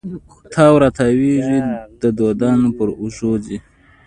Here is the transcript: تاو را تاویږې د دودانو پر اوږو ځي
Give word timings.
تاو 0.53 0.75
را 0.81 0.89
تاویږې 0.97 1.57
د 2.01 2.03
دودانو 2.17 2.67
پر 2.77 2.89
اوږو 2.99 3.31
ځي 3.45 3.57